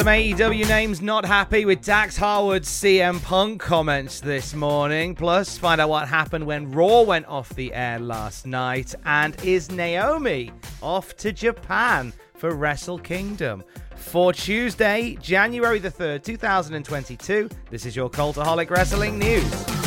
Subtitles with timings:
[0.00, 5.14] Some AEW names not happy with Dax Harwood's CM Punk comments this morning.
[5.14, 8.94] Plus, find out what happened when Raw went off the air last night.
[9.04, 13.62] And is Naomi off to Japan for Wrestle Kingdom?
[13.94, 19.79] For Tuesday, January the 3rd, 2022, this is your Cultaholic Wrestling News.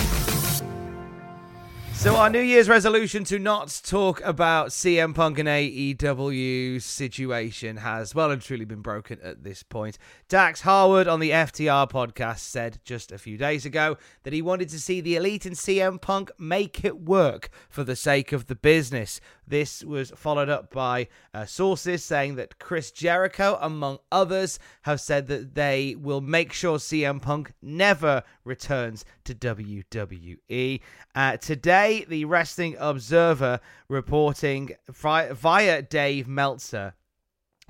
[1.96, 8.14] So our New Year's resolution to not talk about CM Punk and AEW situation has
[8.14, 9.98] well and truly been broken at this point.
[10.28, 14.68] Dax Harwood on the FTR podcast said just a few days ago that he wanted
[14.70, 18.56] to see the Elite and CM Punk make it work for the sake of the
[18.56, 19.22] business.
[19.48, 25.28] This was followed up by uh, sources saying that Chris Jericho, among others, have said
[25.28, 30.80] that they will make sure CM Punk never returns to WWE.
[31.16, 36.96] Uh, today, the Wrestling Observer reporting via Dave Meltzer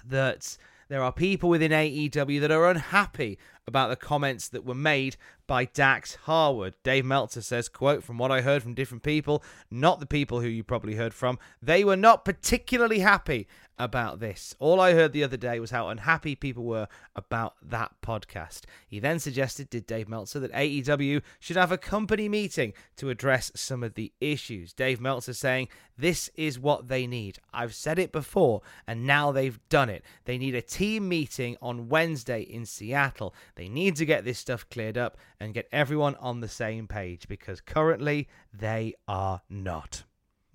[0.06, 0.58] that
[0.90, 5.16] there are people within AEW that are unhappy about the comments that were made
[5.48, 6.74] by Dax Harwood.
[6.84, 10.48] Dave Meltzer says, quote, from what I heard from different people, not the people who
[10.48, 13.48] you probably heard from, they were not particularly happy
[13.80, 14.56] about this.
[14.60, 18.62] All I heard the other day was how unhappy people were about that podcast.
[18.88, 23.52] He then suggested, did Dave Meltzer, that AEW should have a company meeting to address
[23.56, 24.74] some of the issues.
[24.74, 27.40] Dave Meltzer saying, this is what they need.
[27.54, 30.04] I've said it before, and now they've done it.
[30.26, 33.34] They need a team meeting on Wednesday in Seattle.
[33.56, 37.28] They need to get this stuff cleared up and get everyone on the same page
[37.28, 40.04] because currently they are not.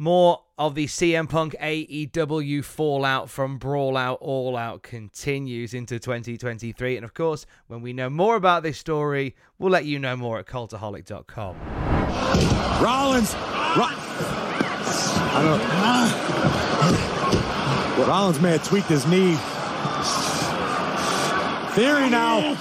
[0.00, 6.96] More of the CM Punk AEW fallout from Brawl Out All Out continues into 2023.
[6.96, 10.38] And of course, when we know more about this story, we'll let you know more
[10.38, 11.56] at cultaholic.com.
[12.80, 13.34] Rollins!
[13.76, 13.88] Ro-.
[18.06, 19.36] Rollins may have tweaked his knee.
[21.74, 22.56] Theory now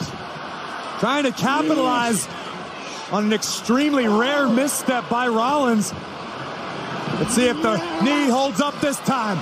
[1.00, 2.28] trying to capitalize
[3.12, 5.94] on an extremely rare misstep by Rollins.
[5.94, 9.38] Let's see if the knee holds up this time.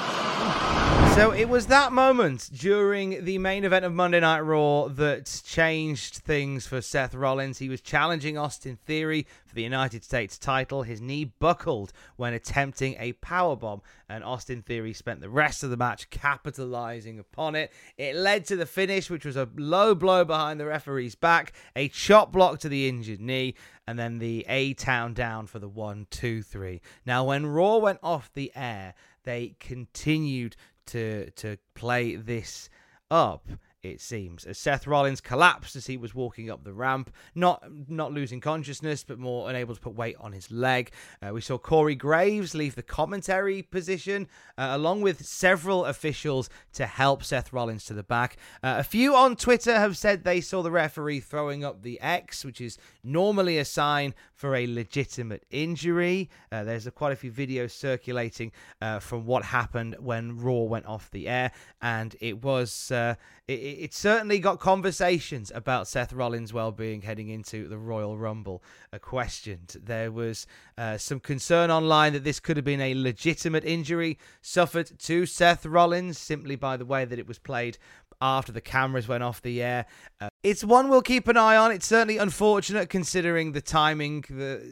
[1.16, 6.16] So it was that moment during the main event of Monday Night Raw that changed
[6.16, 7.58] things for Seth Rollins.
[7.58, 10.84] He was challenging Austin Theory for the United States title.
[10.84, 15.78] His knee buckled when attempting a powerbomb, and Austin Theory spent the rest of the
[15.78, 17.72] match capitalizing upon it.
[17.98, 21.88] It led to the finish, which was a low blow behind the referee's back, a
[21.88, 23.56] chop block to the injured knee,
[23.88, 26.82] and then the A Town down for the one, two, three.
[27.06, 30.56] Now, when Raw went off the air, they continued
[30.88, 32.70] to to play this
[33.10, 33.48] up
[33.92, 38.12] it seems, as Seth Rollins collapsed as he was walking up the ramp, not not
[38.12, 40.92] losing consciousness, but more unable to put weight on his leg.
[41.22, 46.86] Uh, we saw Corey Graves leave the commentary position, uh, along with several officials to
[46.86, 48.38] help Seth Rollins to the back.
[48.64, 52.44] Uh, a few on Twitter have said they saw the referee throwing up the X,
[52.44, 56.30] which is normally a sign for a legitimate injury.
[56.52, 60.86] Uh, there's a, quite a few videos circulating uh, from what happened when Raw went
[60.86, 63.16] off the air, and it was uh,
[63.48, 68.64] it, it, certainly got conversations about Seth Rollins' well-being heading into the Royal Rumble
[69.02, 69.76] questioned.
[69.84, 70.48] There was
[70.78, 75.66] uh, some concern online that this could have been a legitimate injury suffered to Seth
[75.66, 77.78] Rollins simply by the way that it was played
[78.22, 79.86] after the cameras went off the air.
[80.20, 81.72] Uh, it's one we'll keep an eye on.
[81.72, 84.24] It's certainly unfortunate considering the timing.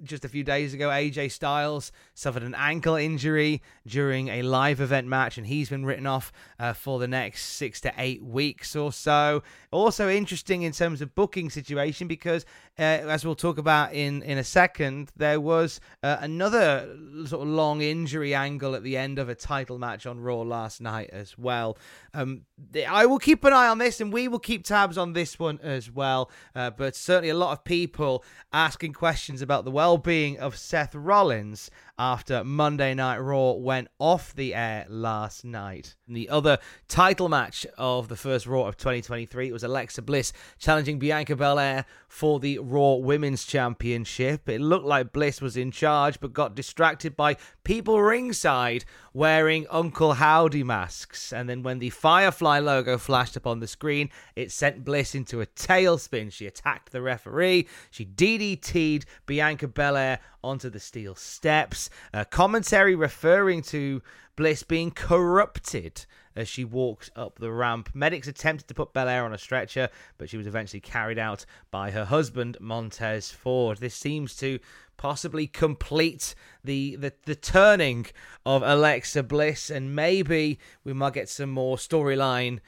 [0.04, 5.08] Just a few days ago, AJ Styles suffered an ankle injury during a live event
[5.08, 8.94] match, and he's been written off uh, for the next six to eight weeks or
[8.94, 9.42] so.
[9.72, 12.46] Also interesting in terms of booking situation because,
[12.78, 16.96] uh, as we'll talk about in in a second, there was uh, another
[17.26, 20.82] sort of long injury angle at the end of a title match on Raw last
[20.82, 21.80] night as well.
[22.14, 22.46] Um,
[22.88, 25.60] I will keep an eye on this, and we will keep tabs on this one
[25.64, 26.30] as well.
[26.56, 30.94] Uh, but certainly a lot of people asking questions about the well being of Seth
[30.94, 35.96] Rollins after Monday Night Raw went off the air last night.
[36.08, 36.58] the other
[36.88, 41.86] title match of the first Raw of 2023 it was Alexa Bliss challenging Bianca Belair
[42.08, 44.50] for the Raw Women's Championship.
[44.50, 50.14] It looked like Bliss was in charge, but got distracted by people ringside wearing Uncle
[50.14, 51.32] Howdy masks.
[51.32, 55.42] And then when the Firefly logo flashed up on the screen, it sent Bliss into
[55.42, 56.32] a tailspin.
[56.32, 57.68] She attacked the referee.
[57.92, 61.90] She DDT'd Bianca Belair onto the steel steps.
[62.14, 64.02] A commentary referring to
[64.36, 66.06] Bliss being corrupted
[66.36, 67.90] as she walked up the ramp.
[67.94, 71.92] Medics attempted to put Belair on a stretcher, but she was eventually carried out by
[71.92, 73.78] her husband, Montez Ford.
[73.78, 74.60] This seems to
[74.98, 78.08] possibly complete the, the, the turning
[78.46, 82.60] of Alexa Bliss, and maybe we might get some more storyline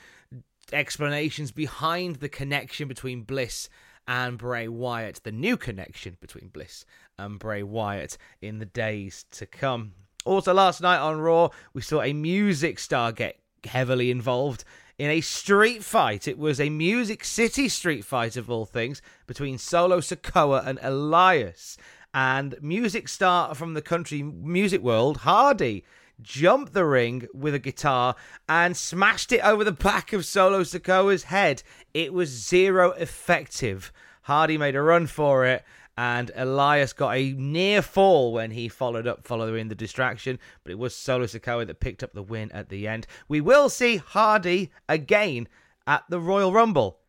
[0.73, 3.69] explanations behind the connection between Bliss
[4.07, 6.85] and Bray Wyatt, the new connection between Bliss
[7.17, 9.93] and Bray Wyatt in the days to come.
[10.25, 14.63] Also, last night on Raw, we saw a music star get heavily involved
[14.97, 16.27] in a street fight.
[16.27, 21.77] It was a Music City street fight, of all things, between Solo Sikoa and Elias.
[22.13, 25.83] And music star from the country music world, Hardy,
[26.21, 28.15] jumped the ring with a guitar
[28.47, 31.63] and smashed it over the back of Solo Sikoa's head.
[31.93, 33.91] It was zero effective.
[34.23, 35.63] Hardy made a run for it
[35.97, 40.79] and Elias got a near fall when he followed up following the distraction, but it
[40.79, 43.07] was Solo Sikoa that picked up the win at the end.
[43.27, 45.47] We will see Hardy again
[45.87, 46.99] at the Royal Rumble.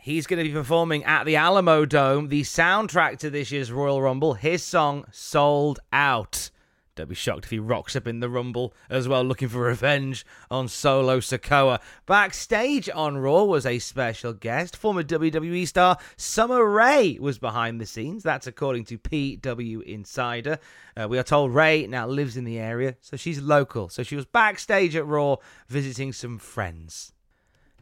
[0.00, 4.34] He's going to be performing at the Alamodome, the soundtrack to this year's Royal Rumble.
[4.34, 6.50] His song Sold Out.
[6.98, 10.26] Don't be shocked if he rocks up in the Rumble as well, looking for revenge
[10.50, 11.78] on Solo Sikoa.
[12.06, 14.76] Backstage on Raw was a special guest.
[14.76, 18.24] Former WWE star Summer Rae was behind the scenes.
[18.24, 20.58] That's according to PW Insider.
[21.00, 23.88] Uh, we are told Rae now lives in the area, so she's local.
[23.88, 25.36] So she was backstage at Raw
[25.68, 27.12] visiting some friends.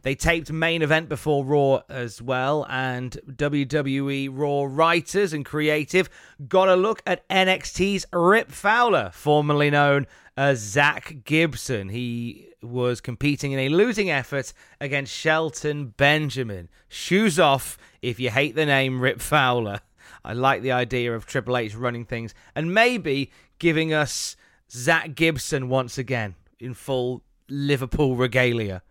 [0.07, 6.09] They taped main event before Raw as well, and WWE Raw writers and creative
[6.47, 10.07] got a look at NXT's Rip Fowler, formerly known
[10.37, 11.89] as Zack Gibson.
[11.89, 16.69] He was competing in a losing effort against Shelton Benjamin.
[16.87, 19.81] Shoes off if you hate the name Rip Fowler.
[20.23, 23.29] I like the idea of Triple H running things and maybe
[23.59, 24.37] giving us
[24.71, 28.83] Zack Gibson once again in full Liverpool regalia.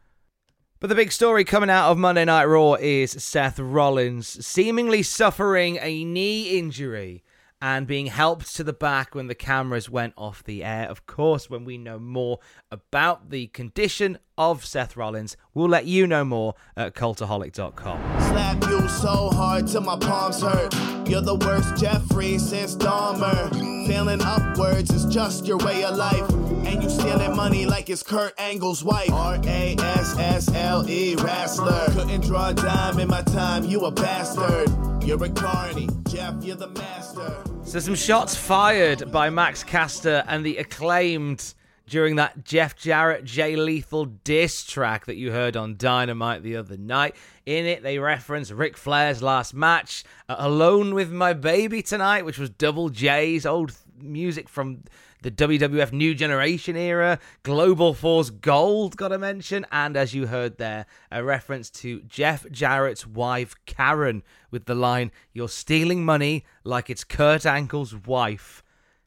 [0.87, 5.81] But the big story coming out of Monday Night Raw is Seth Rollins seemingly suffering
[5.83, 7.25] a knee injury
[7.61, 10.89] and being helped to the back when the cameras went off the air.
[10.89, 12.39] Of course, when we know more
[12.71, 18.21] about the condition of Seth Rollins, we'll let you know more at cultaholic.com.
[18.21, 20.73] Slap you so hard till my palms hurt.
[21.09, 23.51] You're the worst Jeffrey since Dahmer.
[23.89, 26.46] Feeling upwards is just your way of life.
[26.67, 29.13] And you stealing money like it's Kurt Angle's wife.
[29.13, 31.87] R A S S L E wrestler.
[31.93, 34.69] Couldn't draw a dime in my time, you a bastard.
[35.05, 37.45] You're a carny, Jeff, you're the master.
[37.65, 41.55] So, some shots fired by Max Caster and the acclaimed
[41.89, 46.77] during that Jeff Jarrett Jay Lethal diss track that you heard on Dynamite the other
[46.77, 47.15] night.
[47.47, 52.51] In it, they reference Ric Flair's last match, Alone with My Baby Tonight, which was
[52.51, 54.83] Double J's old music from
[55.23, 60.59] the WWF New Generation era, Global Force Gold, got to mention, and as you heard
[60.59, 66.91] there, a reference to Jeff Jarrett's wife, Karen, with the line, You're stealing money like
[66.91, 68.63] it's Kurt Angle's wife.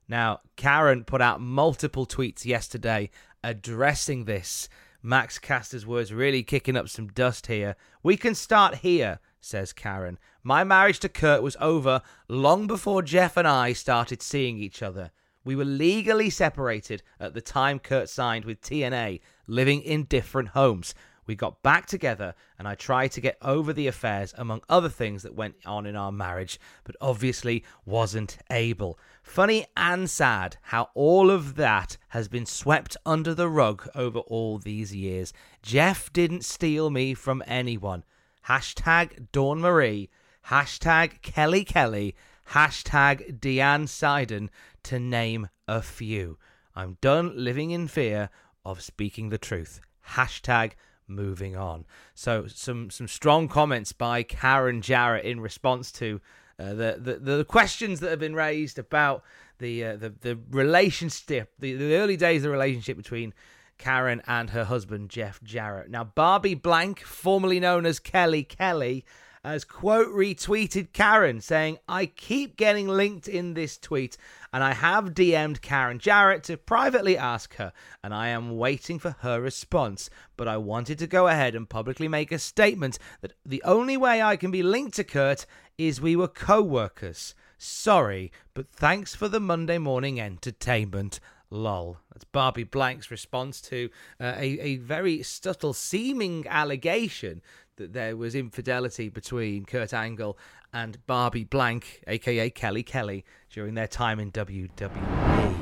[0.08, 3.12] Now, Karen put out multiple tweets yesterday
[3.44, 4.68] addressing this.
[5.02, 7.76] Max Caster's words really kicking up some dust here.
[8.04, 10.18] We can start here, says Karen.
[10.44, 15.12] My marriage to Kurt was over long before Jeff and I started seeing each other.
[15.50, 20.94] We were legally separated at the time Kurt signed with TNA, living in different homes.
[21.26, 25.24] We got back together and I tried to get over the affairs, among other things
[25.24, 29.00] that went on in our marriage, but obviously wasn't able.
[29.24, 34.60] Funny and sad how all of that has been swept under the rug over all
[34.60, 35.34] these years.
[35.64, 38.04] Jeff didn't steal me from anyone.
[38.48, 40.12] Hashtag Dawn Marie.
[40.50, 42.16] Hashtag Kelly Kelly.
[42.52, 44.50] Hashtag Deanne Seiden
[44.84, 46.38] to name a few.
[46.76, 48.30] I'm done living in fear
[48.66, 49.82] of speaking the truth.
[50.10, 50.72] Hashtag
[51.08, 51.86] moving on.
[52.16, 56.22] So some some strong comments by Karen Jarrett in response to
[56.60, 59.24] uh, the, the the questions that have been raised about
[59.60, 63.34] the uh, the the relationship, the, the early days of the relationship between
[63.78, 65.90] Karen and her husband Jeff Jarrett.
[65.90, 69.06] Now Barbie Blank, formerly known as Kelly Kelly,
[69.44, 74.18] has quote retweeted Karen saying, I keep getting linked in this tweet
[74.52, 77.72] and I have DM'd Karen Jarrett to privately ask her,
[78.04, 80.10] and I am waiting for her response.
[80.38, 84.22] But I wanted to go ahead and publicly make a statement that the only way
[84.22, 85.46] I can be linked to Kurt
[85.78, 87.36] is we were co workers.
[87.58, 91.20] Sorry, but thanks for the Monday morning entertainment.
[91.52, 91.98] Lol.
[92.14, 93.90] That's Barbie Blank's response to
[94.20, 97.42] uh, a, a very subtle seeming allegation
[97.78, 100.38] that there was infidelity between Kurt Angle
[100.74, 105.56] and Barbie Blank, aka Kelly Kelly, during their time in WWE.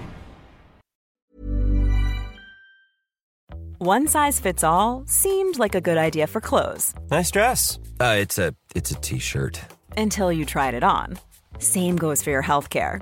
[3.79, 7.77] One size fits all seemed like a good idea for clothes Nice dress.
[7.99, 9.61] Uh, it's a it's a t-shirt.
[9.95, 11.19] until you tried it on.
[11.59, 13.01] Same goes for your healthcare.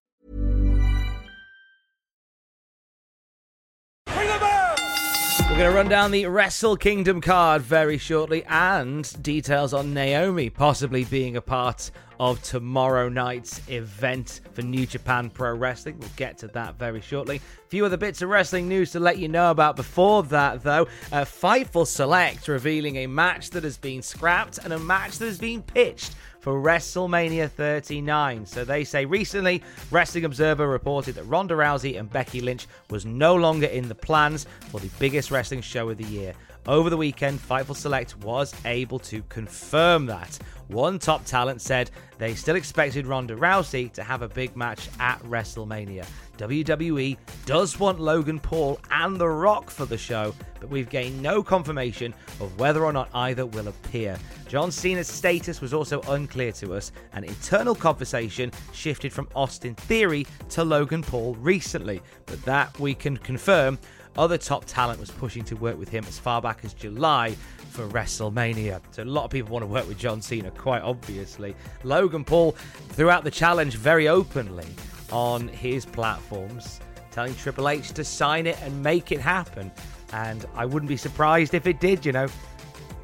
[5.61, 11.03] going to run down the Wrestle Kingdom card very shortly and details on Naomi possibly
[11.03, 15.99] being a part of tomorrow night's event for New Japan Pro Wrestling.
[15.99, 17.35] We'll get to that very shortly.
[17.35, 20.87] A few other bits of wrestling news to let you know about before that, though.
[21.11, 25.37] Uh, Fightful Select revealing a match that has been scrapped and a match that has
[25.37, 28.45] been pitched for WrestleMania 39.
[28.45, 33.35] So they say recently, Wrestling Observer reported that Ronda Rousey and Becky Lynch was no
[33.35, 36.33] longer in the plans for the biggest wrestling show of the year.
[36.67, 40.37] Over the weekend, Fightful Select was able to confirm that.
[40.67, 41.89] One top talent said
[42.19, 46.05] they still expected Ronda Rousey to have a big match at WrestleMania.
[46.37, 51.41] WWE does want Logan Paul and The Rock for the show, but we've gained no
[51.41, 54.17] confirmation of whether or not either will appear.
[54.47, 60.27] John Cena's status was also unclear to us, and internal conversation shifted from Austin Theory
[60.49, 63.79] to Logan Paul recently, but that we can confirm
[64.17, 67.35] other top talent was pushing to work with him as far back as July
[67.69, 68.81] for WrestleMania.
[68.91, 71.55] So a lot of people want to work with John Cena, quite obviously.
[71.83, 72.51] Logan Paul
[72.89, 74.67] threw out the challenge very openly
[75.11, 79.71] on his platforms, telling Triple H to sign it and make it happen.
[80.13, 82.27] And I wouldn't be surprised if it did, you know.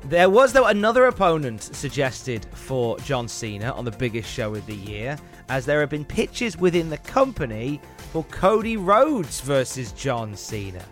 [0.04, 4.76] There was, though, another opponent suggested for John Cena on the biggest show of the
[4.76, 5.18] year,
[5.50, 10.84] as there have been pitches within the company for Cody Rhodes versus John Cena.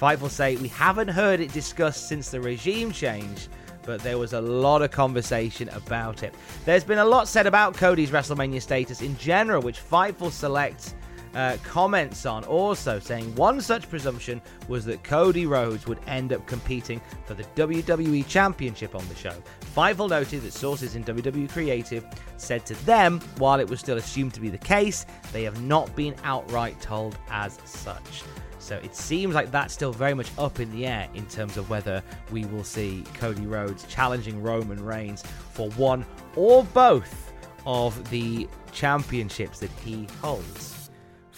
[0.00, 3.48] Fightful say we haven't heard it discussed since the regime change,
[3.82, 6.34] but there was a lot of conversation about it.
[6.64, 10.94] There's been a lot said about Cody's WrestleMania status in general, which Fightful Select
[11.34, 16.46] uh, comments on, also saying one such presumption was that Cody Rhodes would end up
[16.46, 19.34] competing for the WWE Championship on the show.
[19.74, 22.04] Fightful noted that sources in WWE Creative
[22.36, 25.94] said to them, while it was still assumed to be the case, they have not
[25.96, 28.22] been outright told as such.
[28.68, 31.70] So it seems like that's still very much up in the air in terms of
[31.70, 35.22] whether we will see Cody Rhodes challenging Roman Reigns
[35.52, 36.04] for one
[36.36, 37.32] or both
[37.64, 40.77] of the championships that he holds.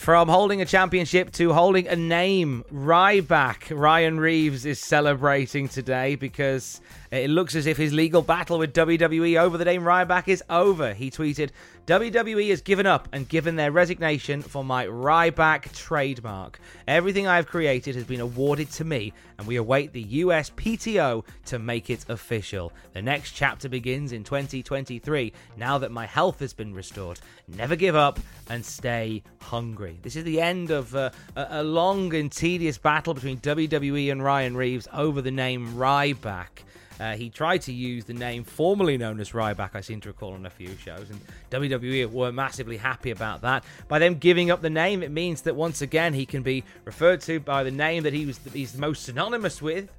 [0.01, 3.65] From holding a championship to holding a name, Ryback.
[3.71, 6.81] Ryan Reeves is celebrating today because
[7.11, 10.95] it looks as if his legal battle with WWE over the name Ryback is over.
[10.95, 11.51] He tweeted,
[11.87, 16.59] WWE has given up and given their resignation for my Ryback trademark.
[16.89, 21.59] Everything I have created has been awarded to me, and we await the USPTO to
[21.59, 22.75] make it official.
[22.93, 27.19] The next chapter begins in 2023 now that my health has been restored.
[27.49, 28.21] Never give up
[28.51, 29.99] and stay hungry.
[30.03, 34.59] This is the end of uh, a long and tedious battle between WWE and Ryan
[34.59, 36.65] Reeves over the name Ryback.
[37.00, 40.34] Uh, he tried to use the name formerly known as Ryback, I seem to recall
[40.34, 41.20] on a few shows, and
[41.52, 43.64] WWE were massively happy about that.
[43.88, 47.22] By them giving up the name, it means that once again he can be referred
[47.22, 49.90] to by the name that he was he's most synonymous with,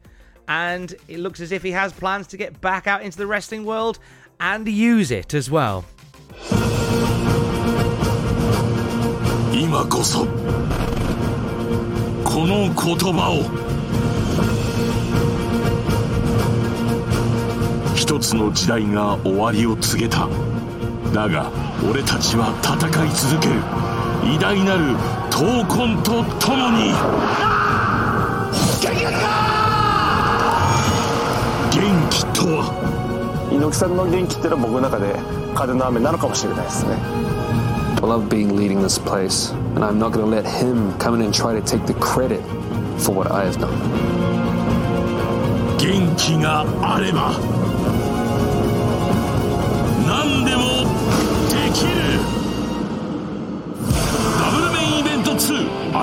[0.49, 3.65] and it looks as if he has plans to get back out into the wrestling
[3.65, 3.99] world
[4.41, 5.85] and use it as well.
[9.53, 10.27] 今こそ
[12.25, 13.70] この言葉を
[18.02, 20.28] 一つの時代が終わりを告げた
[21.14, 21.52] だが
[21.88, 23.62] 俺たちは戦い続ける
[24.34, 24.96] 偉大なる
[25.30, 26.90] 闘魂と共に
[31.70, 35.16] 元気とは猪木さんの元気っていうのは僕の中で
[35.54, 36.96] 風の雨なのかもしれないですね
[38.02, 41.22] I love being leading this place, and I'm not going to let him come in
[41.22, 42.42] and try to take the credit
[42.98, 43.70] for what I have done.
[45.78, 47.61] 元気があれば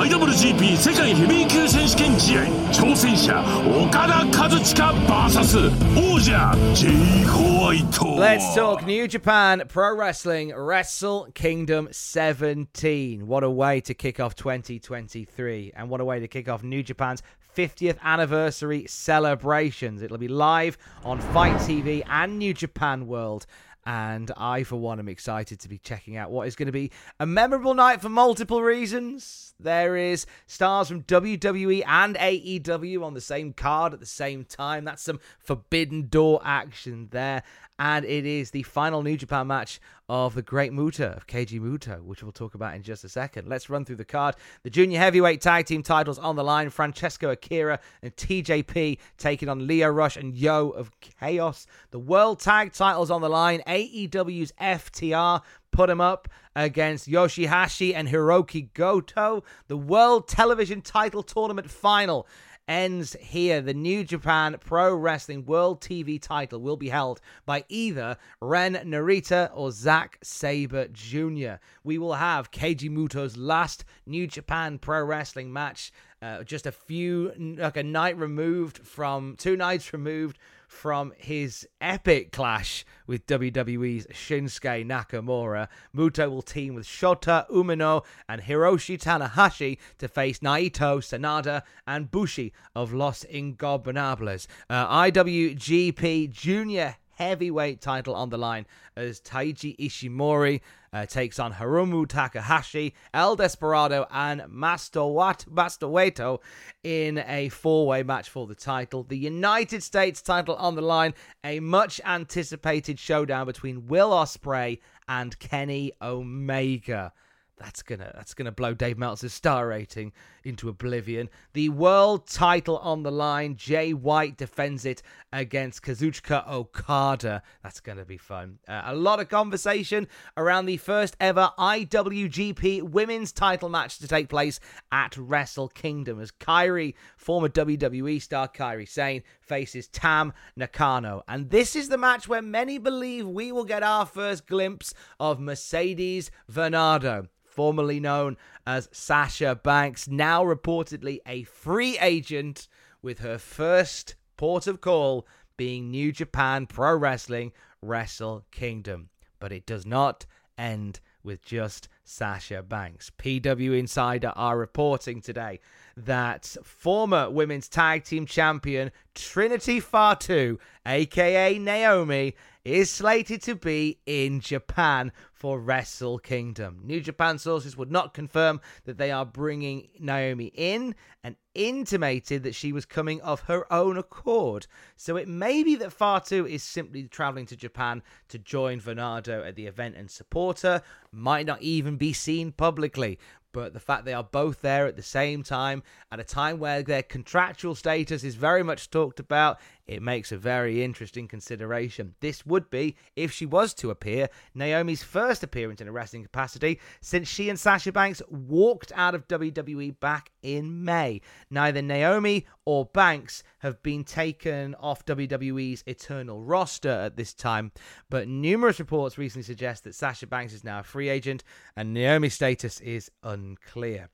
[0.04, 4.92] IWGP 世界ヘビー級選手権試合挑戦者岡田和親
[5.30, 13.94] VS 王者ジェイ・ホワイト Let's talk New Japan Pro Wrestling Wrestle Kingdom 17 What a way to
[13.94, 17.24] kick off 2023 and what a way to kick off New Japan's
[17.56, 20.02] 50th anniversary celebrations.
[20.02, 23.46] It'll be live on FITE TV and New Japan World
[23.89, 26.91] and I, for one, am excited to be checking out what is going to be
[27.19, 29.55] a memorable night for multiple reasons.
[29.59, 34.85] There is stars from WWE and AEW on the same card at the same time.
[34.85, 37.43] That's some forbidden door action there
[37.79, 42.03] and it is the final New Japan match of the Great Muta of Keiji Muto,
[42.03, 43.47] which we'll talk about in just a second.
[43.47, 44.37] Let's run through the card.
[44.63, 46.71] The junior heavyweight tag team titles on the line.
[46.71, 51.67] Francesco Akira and TJP taking on Lio Rush and Yo of Chaos.
[51.91, 53.63] The world tag titles on the line.
[53.67, 59.45] AEW's FTR put him up against Yoshi-Hashi and Hiroki Goto.
[59.69, 62.27] The World Television Title Tournament final
[62.69, 63.61] ends here.
[63.61, 69.51] The New Japan Pro Wrestling World TV title will be held by either Ren Narita
[69.55, 71.55] or Zack Sabre Jr.
[71.83, 77.33] We will have Keiji Muto's last New Japan Pro Wrestling match, uh, just a few,
[77.59, 84.87] like a night removed from, two nights removed from his epic clash with WWE's Shinsuke
[84.87, 85.67] Nakamura.
[85.97, 92.53] Muto will team with Shota Umino and Hiroshi Tanahashi to face Naito, Sanada, and Bushi
[92.77, 94.47] of Los Ingobernables.
[94.69, 98.65] Uh, IWGP Junior heavyweight title on the line
[98.97, 100.61] as Taiji Ishimori
[100.93, 106.39] uh, takes on Hiromu Takahashi, El Desperado, and Master Wato
[106.83, 109.03] in a four-way match for the title.
[109.05, 115.39] The United States title on the line, a much anticipated showdown between Will Ospreay and
[115.39, 117.13] Kenny Omega.
[117.59, 120.13] That's gonna that's gonna blow Dave Meltzer's star rating
[120.45, 121.29] into oblivion.
[121.53, 123.57] The world title on the line.
[123.57, 127.43] Jay White defends it against Kazuchika Okada.
[127.63, 128.59] That's gonna be fun.
[128.69, 134.29] Uh, a lot of conversation around the first ever IWGP Women's Title match to take
[134.29, 134.61] place
[134.93, 141.75] at Wrestle Kingdom as Kairi, former WWE star Kairi Sane, faces Tam Nakano, and this
[141.75, 147.29] is the match where many believe we will get our first glimpse of Mercedes Varnado
[147.59, 148.37] formerly known
[148.69, 152.69] as Sasha Banks, now reportedly a free agent,
[153.03, 157.51] with her first port of call being New Japan Pro Wrestling
[157.83, 159.09] Wrestle Kingdom.
[159.41, 160.25] But it does not
[160.57, 163.11] end with just Sasha Banks.
[163.19, 165.59] PW Insider are reporting today
[165.97, 172.37] that former women's tag team champion Trinity Fatu, aka Naomi,
[172.75, 176.81] is slated to be in Japan for Wrestle Kingdom.
[176.85, 182.55] New Japan sources would not confirm that they are bringing Naomi in and intimated that
[182.55, 184.67] she was coming of her own accord.
[184.97, 189.55] So it may be that Fatu is simply traveling to Japan to join Varnado at
[189.55, 193.19] the event and support her, might not even be seen publicly
[193.53, 196.83] but the fact they are both there at the same time at a time where
[196.83, 202.15] their contractual status is very much talked about it makes a very interesting consideration.
[202.21, 206.79] This would be, if she was to appear, Naomi's first appearance in a wrestling capacity
[207.01, 211.23] since she and Sasha Banks walked out of WWE back in May.
[211.51, 217.73] Neither Naomi or Banks have been taken off WWE's Eternal roster at this time,
[218.11, 221.43] but numerous reports recently suggest that Sasha Banks is now a free agent
[221.75, 224.11] and Naomi's status is unclear.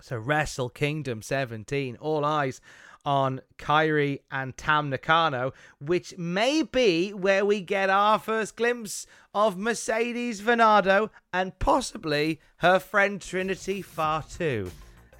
[0.00, 2.60] So, Wrestle Kingdom 17, all eyes
[3.04, 9.58] on Kairi and Tam Nakano, which may be where we get our first glimpse of
[9.58, 14.70] Mercedes Varnado and possibly her friend Trinity Fatu,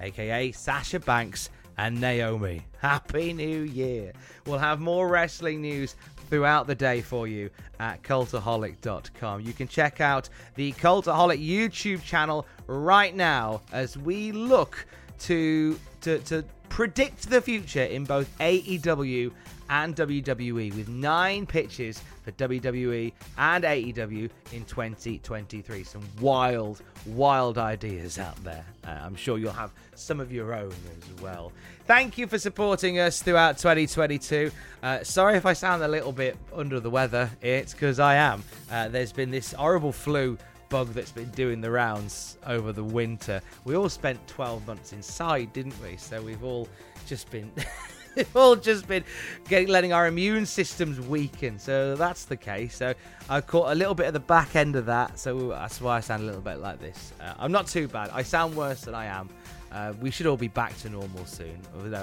[0.01, 2.67] aka Sasha Banks and Naomi.
[2.79, 4.13] Happy New Year!
[4.47, 5.97] We'll have more wrestling news
[6.31, 9.41] throughout the day for you at cultaholic.com.
[9.41, 14.87] You can check out the Cultaholic YouTube channel right now as we look
[15.21, 16.45] to to, to
[16.75, 19.31] predict the future in both AEW
[19.71, 25.85] and WWE with nine pitches for WWE and AEW in 2023.
[25.85, 28.65] Some wild, wild ideas out there.
[28.85, 31.53] Uh, I'm sure you'll have some of your own as well.
[31.87, 34.51] Thank you for supporting us throughout 2022.
[34.83, 37.31] Uh, sorry if I sound a little bit under the weather.
[37.41, 38.43] It's because I am.
[38.69, 40.39] Uh, there's been this horrible flu
[40.75, 43.41] bug that's been doing the rounds over the winter.
[43.65, 45.97] We all spent 12 months inside, didn't we?
[45.97, 46.67] So we've all
[47.07, 47.53] just been.
[48.17, 49.05] we've all just been
[49.49, 51.61] getting letting our immune systems weaken.
[51.61, 52.75] So that's the case.
[52.75, 52.93] So
[53.31, 55.17] I caught a little bit of the back end of that.
[55.17, 57.13] So that's why I sound a little bit like this.
[57.21, 58.11] Uh, I'm not too bad.
[58.13, 59.29] I sound worse than I am.
[59.75, 61.59] Uh, we should all be back to normal soon.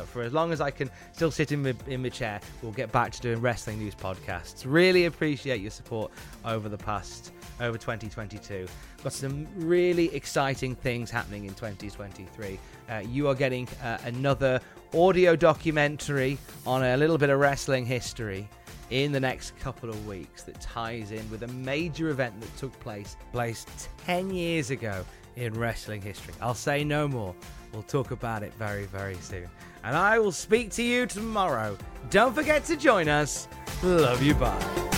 [0.05, 2.91] For as long as I can still sit in the, in the chair, we'll get
[2.91, 4.65] back to doing wrestling news podcasts.
[4.67, 6.12] Really appreciate your support
[6.43, 7.31] over the past
[7.62, 8.67] over 2022.
[9.03, 12.60] Got some really exciting things happening in 2023.
[12.89, 14.60] Uh, you are getting uh, another
[14.93, 18.49] audio documentary on a little bit of wrestling history
[18.89, 22.77] in the next couple of weeks that ties in with a major event that took
[22.81, 23.65] place place
[24.05, 25.05] 10 years ago
[25.38, 26.34] in wrestling history.
[26.41, 27.34] I'll say no more.
[27.73, 29.47] We'll talk about it very, very soon.
[29.84, 31.77] And I will speak to you tomorrow.
[32.10, 33.47] Don't forget to join us.
[33.81, 34.36] Love you.
[34.36, 34.91] Bye.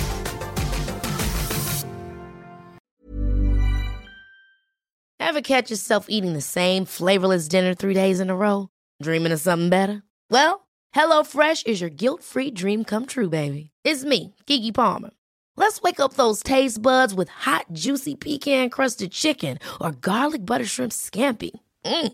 [5.20, 8.70] Ever catch yourself eating the same flavorless dinner three days in a row?
[9.02, 10.04] Dreaming of something better?
[10.30, 13.72] Well, HelloFresh is your guilt free dream come true, baby.
[13.84, 15.10] It's me, Keke Palmer.
[15.56, 20.66] Let's wake up those taste buds with hot, juicy pecan crusted chicken or garlic butter
[20.66, 21.52] shrimp scampi.
[21.86, 22.14] Mm.